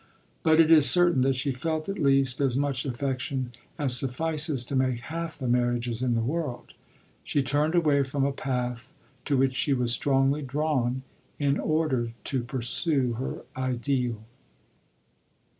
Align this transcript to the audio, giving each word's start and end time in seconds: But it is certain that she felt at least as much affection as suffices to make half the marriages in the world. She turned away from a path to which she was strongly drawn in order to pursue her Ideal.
But 0.41 0.59
it 0.59 0.71
is 0.71 0.89
certain 0.89 1.21
that 1.21 1.35
she 1.35 1.51
felt 1.51 1.87
at 1.87 1.99
least 1.99 2.41
as 2.41 2.57
much 2.57 2.85
affection 2.87 3.51
as 3.77 3.95
suffices 3.95 4.65
to 4.65 4.75
make 4.75 5.01
half 5.01 5.37
the 5.37 5.47
marriages 5.47 6.01
in 6.01 6.15
the 6.15 6.21
world. 6.23 6.73
She 7.23 7.43
turned 7.43 7.75
away 7.75 8.01
from 8.01 8.25
a 8.25 8.31
path 8.31 8.91
to 9.25 9.37
which 9.37 9.53
she 9.53 9.73
was 9.73 9.91
strongly 9.91 10.41
drawn 10.41 11.03
in 11.37 11.59
order 11.59 12.13
to 12.23 12.41
pursue 12.43 13.13
her 13.13 13.43
Ideal. 13.55 14.23